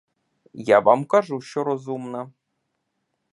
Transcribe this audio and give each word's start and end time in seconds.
Я 0.61 0.79
вам 0.81 1.05
кажу, 1.05 1.41
що 1.41 1.63
розумна. 1.63 2.31